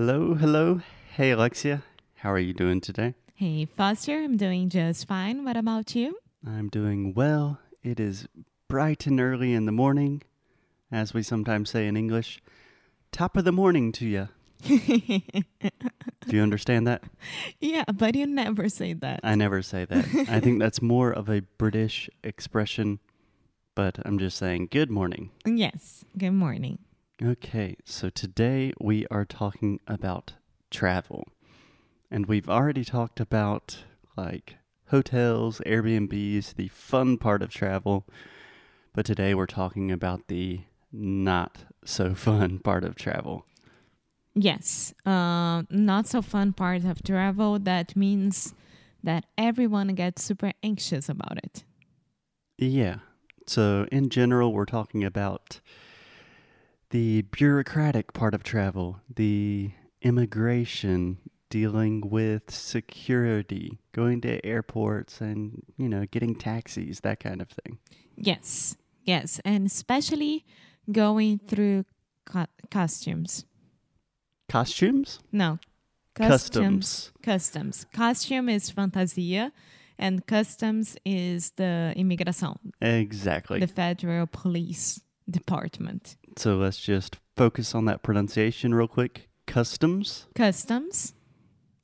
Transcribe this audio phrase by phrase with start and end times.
[0.00, 0.80] Hello, hello.
[1.16, 1.82] Hey, Alexia.
[2.18, 3.14] How are you doing today?
[3.34, 5.44] Hey, Foster, I'm doing just fine.
[5.44, 6.18] What about you?
[6.46, 7.58] I'm doing well.
[7.82, 8.28] It is
[8.68, 10.22] bright and early in the morning,
[10.92, 12.40] as we sometimes say in English.
[13.10, 14.28] Top of the morning to you.
[14.68, 15.20] Do
[16.28, 17.02] you understand that?
[17.60, 19.18] yeah, but you never say that.
[19.24, 20.04] I never say that.
[20.28, 23.00] I think that's more of a British expression,
[23.74, 25.32] but I'm just saying good morning.
[25.44, 26.78] Yes, good morning.
[27.20, 30.34] Okay, so today we are talking about
[30.70, 31.26] travel.
[32.12, 33.78] And we've already talked about
[34.16, 34.58] like
[34.90, 38.06] hotels, Airbnbs, the fun part of travel.
[38.94, 40.60] But today we're talking about the
[40.92, 43.44] not so fun part of travel.
[44.36, 47.58] Yes, uh, not so fun part of travel.
[47.58, 48.54] That means
[49.02, 51.64] that everyone gets super anxious about it.
[52.58, 52.98] Yeah.
[53.48, 55.60] So, in general, we're talking about
[56.90, 59.70] the bureaucratic part of travel, the
[60.02, 61.18] immigration,
[61.50, 67.78] dealing with security, going to airports and, you know, getting taxis, that kind of thing.
[68.16, 70.44] Yes, yes, and especially
[70.90, 71.84] going through
[72.24, 73.44] co- costumes.
[74.48, 75.20] Costumes?
[75.32, 75.58] No,
[76.14, 77.12] Customs.
[77.22, 77.86] Customs.
[77.92, 79.52] Costume is fantasia,
[79.98, 83.60] and customs is the imigração, Exactly.
[83.60, 86.16] the federal police department.
[86.38, 89.28] So let's just focus on that pronunciation real quick.
[89.48, 90.28] Customs.
[90.36, 91.12] Customs,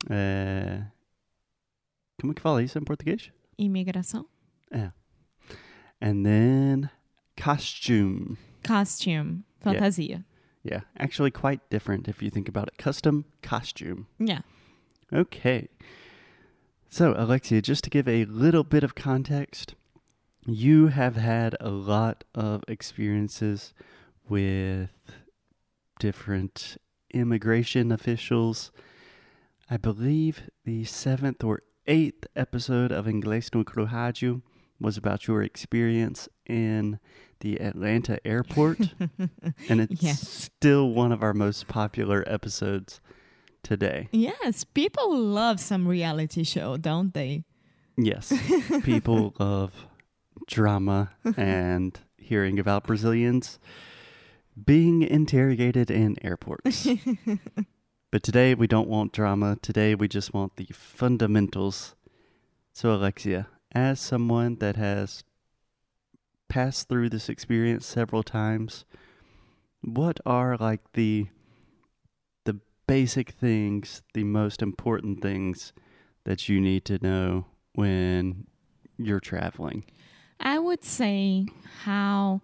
[0.09, 0.91] uh, É...
[2.21, 3.31] Como é que fala isso em português?
[3.57, 4.25] imigração.
[4.71, 4.93] É.
[6.01, 6.89] And then
[7.35, 8.37] costume.
[8.65, 10.23] Costume, fantasia.
[10.63, 12.77] Yeah, actually quite different if you think about it.
[12.77, 14.07] Custom, costume.
[14.17, 14.43] Yeah.
[15.11, 15.67] Okay.
[16.89, 19.75] So, Alexia, just to give a little bit of context,
[20.47, 23.73] you have had a lot of experiences
[24.29, 24.89] with
[25.99, 26.77] different
[27.13, 28.71] immigration officials.
[29.69, 34.41] I believe the seventh or eighth episode of Inglês no Crujaju
[34.79, 36.99] was about your experience in
[37.39, 38.79] the Atlanta airport.
[39.69, 40.27] and it's Yes.
[40.27, 42.99] still one of our most popular episodes
[43.63, 44.09] today.
[44.11, 47.45] Yes, people love some reality show, don't they?
[47.97, 48.33] Yes.
[48.83, 49.87] People love
[50.47, 53.57] drama and hearing about Brazilians
[54.63, 56.87] being interrogated in airports.
[58.11, 59.57] but today we don't want drama.
[59.61, 61.95] Today we just want the fundamentals.
[62.73, 65.23] So, Alexia, as someone that has
[66.47, 68.85] passed through this experience several times,
[69.81, 71.27] what are like the
[72.45, 75.73] the basic things, the most important things
[76.23, 78.47] that you need to know when
[78.97, 79.85] you're traveling?
[80.39, 81.47] I would say
[81.83, 82.41] how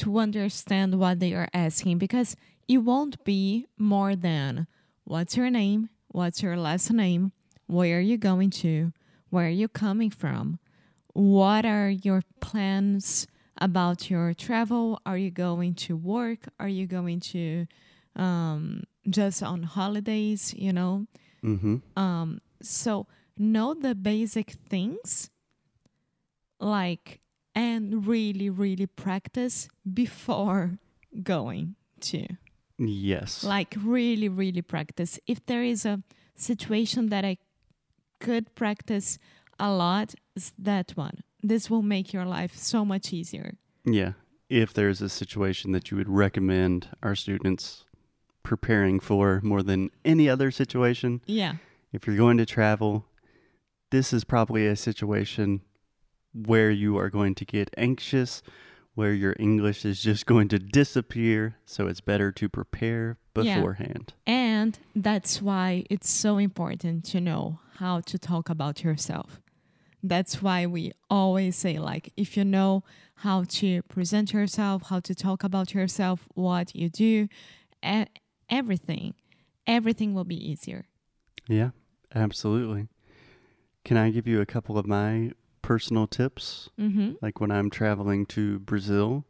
[0.00, 4.66] to understand what they are asking because it won't be more than
[5.04, 7.32] what's your name, what's your last name,
[7.66, 8.92] where are you going to,
[9.28, 10.58] where are you coming from,
[11.12, 13.26] what are your plans
[13.58, 17.66] about your travel, are you going to work, are you going to
[18.16, 21.06] um, just on holidays, you know?
[21.44, 21.76] Mm-hmm.
[21.98, 23.06] Um, so
[23.36, 25.30] know the basic things,
[26.58, 27.20] like,
[27.54, 30.78] and really, really practice before
[31.22, 32.26] going to.
[32.78, 33.44] Yes.
[33.44, 35.18] Like, really, really practice.
[35.26, 36.02] If there is a
[36.36, 37.38] situation that I
[38.20, 39.18] could practice
[39.58, 41.22] a lot, is that one.
[41.42, 43.54] This will make your life so much easier.
[43.84, 44.12] yeah.
[44.48, 47.84] If there's a situation that you would recommend our students
[48.42, 51.54] preparing for more than any other situation, Yeah.
[51.92, 53.04] if you're going to travel,
[53.90, 55.60] this is probably a situation
[56.32, 58.42] where you are going to get anxious,
[58.94, 61.56] where your English is just going to disappear.
[61.64, 63.54] So it's better to prepare Yeah.
[63.54, 64.14] beforehand.
[64.26, 69.40] And that's why it's so important to know how to talk about yourself.
[70.02, 72.84] That's why we always say, like, if you know
[73.16, 77.28] how to present yourself, how to talk about yourself, what you do,
[77.84, 78.06] e-
[78.48, 79.14] everything,
[79.66, 80.86] everything will be easier.
[81.48, 81.70] Yeah,
[82.14, 82.88] absolutely.
[83.84, 85.32] Can I give you a couple of my
[85.70, 86.68] personal tips?
[86.80, 87.12] Mm-hmm.
[87.22, 89.24] Like when I'm traveling to Brazil,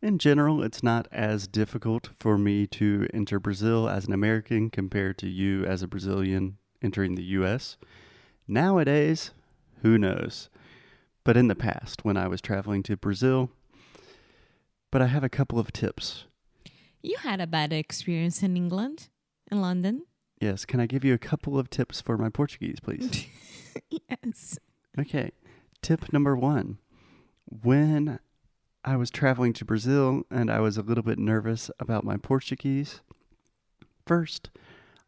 [0.00, 5.18] in general, it's not as difficult for me to enter Brazil as an American compared
[5.18, 7.76] to you as a Brazilian entering the US.
[8.46, 9.32] Nowadays,
[9.82, 10.48] who knows?
[11.22, 13.50] But in the past, when I was traveling to Brazil,
[14.90, 16.24] but I have a couple of tips.
[17.02, 19.10] You had a bad experience in England,
[19.52, 20.06] in London.
[20.40, 23.26] Yes, can I give you a couple of tips for my Portuguese, please?
[23.90, 24.58] yes.
[24.98, 25.30] Okay.
[25.82, 26.78] Tip number one
[27.46, 28.18] when
[28.84, 33.00] I was traveling to Brazil and I was a little bit nervous about my Portuguese,
[34.06, 34.50] first,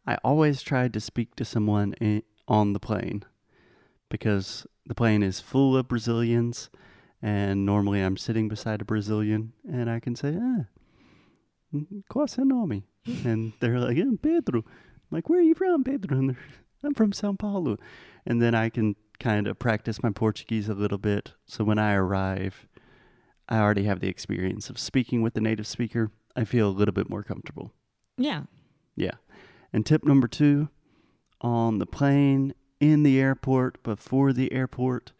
[0.05, 3.23] I always tried to speak to someone in, on the plane
[4.09, 6.69] because the plane is full of Brazilians,
[7.21, 10.65] and normally I'm sitting beside a Brazilian, and I can say, ah,
[12.09, 12.83] qual seu nome?
[13.23, 14.63] and they're like, "Eh, Pedro.
[14.65, 16.17] I'm like, where are you from, Pedro?
[16.17, 16.35] And
[16.83, 17.77] I'm from Sao Paulo.
[18.25, 21.33] And then I can kind of practice my Portuguese a little bit.
[21.45, 22.67] So when I arrive,
[23.47, 26.11] I already have the experience of speaking with the native speaker.
[26.35, 27.71] I feel a little bit more comfortable.
[28.17, 28.43] Yeah.
[28.95, 29.15] Yeah.
[29.71, 30.69] And tip number two
[31.39, 35.13] on the plane, in the airport, before the airport,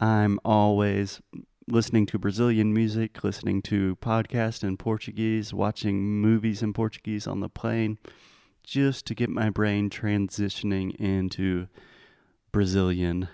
[0.00, 1.20] I'm always
[1.68, 7.50] listening to Brazilian music, listening to podcasts in Portuguese, watching movies in Portuguese on the
[7.50, 7.98] plane,
[8.64, 11.68] just to get my brain transitioning into
[12.52, 13.28] Brazilian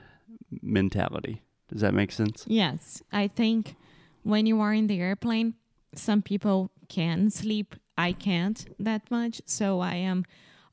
[0.62, 1.42] mentality.
[1.68, 2.44] Does that make sense?
[2.46, 3.02] Yes.
[3.12, 3.76] I think
[4.22, 5.54] when you are in the airplane,
[5.94, 7.74] some people can sleep.
[7.98, 9.40] I can't that much.
[9.46, 10.24] So I am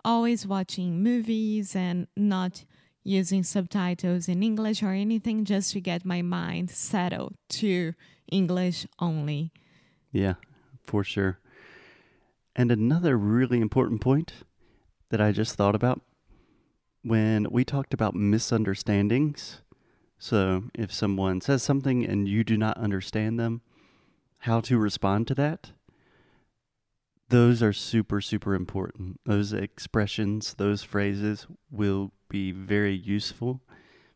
[0.05, 2.65] always watching movies and not
[3.03, 7.93] using subtitles in English or anything just to get my mind settled to
[8.31, 9.51] English only.
[10.11, 10.35] Yeah,
[10.83, 11.39] for sure.
[12.55, 14.33] And another really important point
[15.09, 16.01] that I just thought about
[17.03, 19.61] when we talked about misunderstandings.
[20.17, 23.61] So, if someone says something and you do not understand them,
[24.39, 25.71] how to respond to that.
[27.29, 29.19] Those are super, super important.
[29.25, 33.61] Those expressions, those phrases will be very useful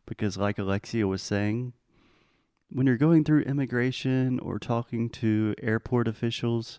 [0.06, 1.72] because, like Alexia was saying,
[2.70, 6.78] when you're going through immigration or talking to airport officials,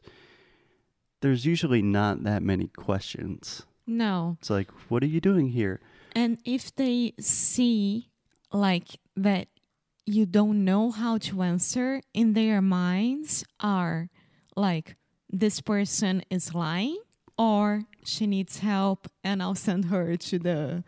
[1.21, 3.63] there's usually not that many questions.
[3.85, 4.37] No.
[4.39, 5.81] It's like, what are you doing here?
[6.15, 8.09] And if they see
[8.51, 9.47] like that
[10.05, 14.09] you don't know how to answer in their minds are
[14.55, 14.95] like
[15.29, 16.97] this person is lying
[17.37, 20.83] or she needs help and I'll send her to the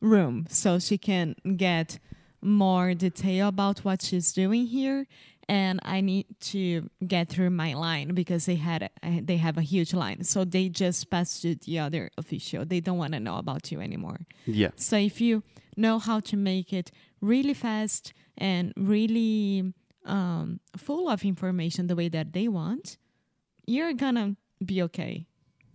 [0.00, 1.98] room so she can get
[2.40, 5.06] more detail about what she's doing here
[5.58, 8.80] and I need to get through my line because they had
[9.30, 12.98] they have a huge line so they just pass to the other official they don't
[12.98, 14.20] want to know about you anymore
[14.60, 14.70] Yeah.
[14.76, 15.42] so if you
[15.76, 16.88] know how to make it
[17.20, 19.74] really fast and really
[20.06, 22.96] um, full of information the way that they want,
[23.66, 25.26] you're gonna be okay.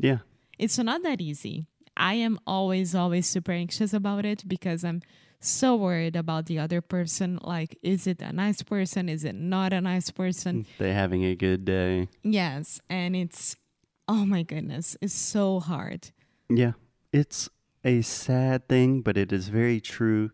[0.08, 0.20] Yeah.
[0.58, 1.68] It's not that easy.
[1.96, 5.02] I am always, always super anxious about it because I'm
[5.40, 7.40] so worried about the other person.
[7.42, 9.10] Like, is it a nice person?
[9.10, 10.66] Is it not a nice person?
[10.78, 12.10] They having a good day.
[12.24, 12.80] Yes.
[12.90, 13.56] And it's,
[14.08, 16.12] oh my goodness, it's so hard.
[16.50, 16.74] Yeah.
[17.14, 17.50] It's
[17.84, 20.32] a sad thing, but it is very true.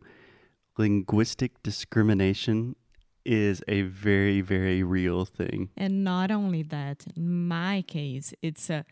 [0.77, 2.75] Linguistic discrimination
[3.23, 5.69] is a very, very real thing.
[5.77, 8.85] And not only that, in my case, it's a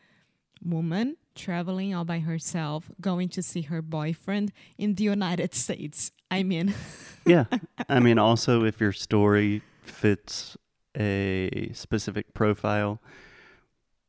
[0.63, 6.11] woman traveling all by herself, going to see her boyfriend in the United States.
[6.29, 6.73] I mean,
[7.25, 7.45] Yeah.
[7.87, 10.57] I mean, also, if your story fits
[10.97, 12.99] a specific profile,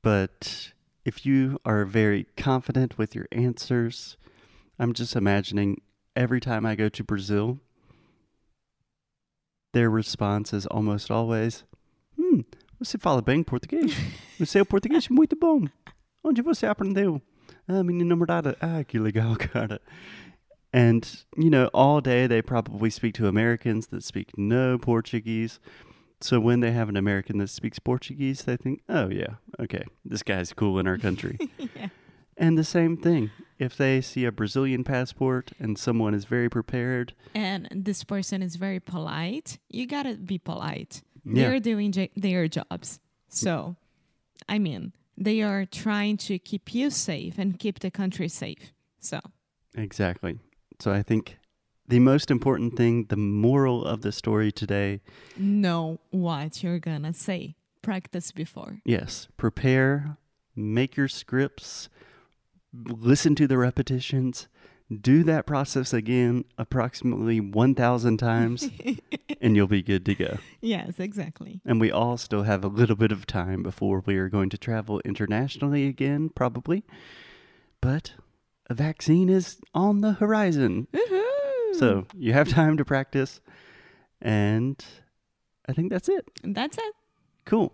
[0.02, 0.73] but
[1.05, 4.17] if you are very confident with your answers,
[4.79, 5.82] I'm just imagining
[6.17, 7.58] every time I go to Brazil,
[9.73, 11.64] their response is almost always:
[12.19, 12.44] Hum,
[12.82, 13.93] você fala bem português.
[14.41, 15.67] O seu português é muito bom.
[16.25, 17.20] Onde você aprendeu?
[17.69, 18.56] Ah, minha namorada.
[18.61, 19.81] Ah, que legal, cara.
[20.73, 21.04] And,
[21.37, 25.59] you know, all day they probably speak to Americans that speak no Portuguese.
[26.21, 30.23] So when they have an American that speaks Portuguese, they think, oh, yeah, okay, this
[30.23, 31.38] guy's cool in our country.
[31.59, 31.88] yeah.
[32.37, 37.14] and the same thing, if they see a Brazilian passport and someone is very prepared,
[37.35, 41.02] and this person is very polite, you gotta be polite.
[41.25, 41.49] Yeah.
[41.49, 43.00] They're doing j- their jobs.
[43.28, 43.76] So,
[44.49, 48.72] I mean, they are trying to keep you safe and keep the country safe.
[48.98, 49.20] So,
[49.76, 50.38] exactly.
[50.80, 51.38] So I think
[51.86, 55.02] the most important thing, the moral of the story today,
[55.36, 57.54] know what you're gonna say.
[57.82, 58.80] Practice before.
[58.84, 60.18] yes, prepare,
[60.54, 61.88] make your scripts,
[62.72, 64.48] listen to the repetitions,
[64.90, 68.68] do that process again approximately 1,000 times,
[69.40, 70.38] and you'll be good to go.
[70.61, 71.61] Yes, exactly.
[71.64, 74.59] And we all still have a little bit of time before we are going to
[74.59, 76.85] travel internationally again, probably.
[77.80, 78.14] But
[78.68, 80.88] a vaccine is on the horizon.
[80.92, 81.78] Woohoo!
[81.78, 83.40] So you have time to practice.
[84.20, 84.85] And
[85.68, 86.28] I think that's it.
[86.42, 86.94] that's it.
[87.44, 87.73] Cool.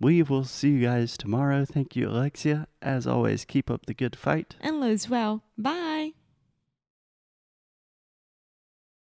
[0.00, 1.64] We will see you guys tomorrow.
[1.64, 2.68] Thank you, Alexia.
[2.80, 4.54] As always, keep up the good fight.
[4.60, 5.42] And lose well.
[5.56, 5.87] Bye.